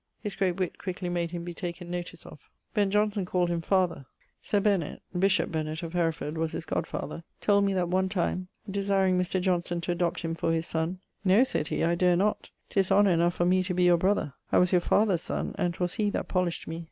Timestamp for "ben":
2.73-2.89